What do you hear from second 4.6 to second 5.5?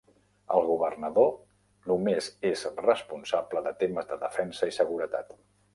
i seguretat.